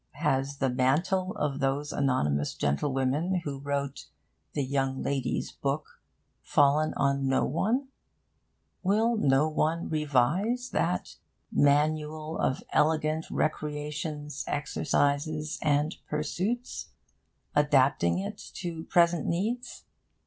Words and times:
Has 0.17 0.57
the 0.57 0.71
mantle 0.71 1.35
of 1.35 1.59
those 1.59 1.93
anonymous 1.93 2.55
gentlewomen 2.55 3.41
who 3.45 3.59
wrote 3.59 4.07
The 4.53 4.63
Young 4.63 5.03
Lady's 5.03 5.51
Book 5.51 6.01
fallen 6.41 6.95
on 6.97 7.27
no 7.27 7.45
one? 7.45 7.89
Will 8.81 9.15
no 9.15 9.47
one 9.47 9.89
revise 9.89 10.71
that 10.71 11.17
'Manual 11.51 12.39
of 12.39 12.63
Elegant 12.73 13.29
Recreations, 13.29 14.43
Exercises, 14.47 15.59
and 15.61 15.97
Pursuits,' 16.09 16.87
adapting 17.55 18.17
it 18.17 18.39
to 18.55 18.85
present 18.85 19.27
needs?... 19.27 19.83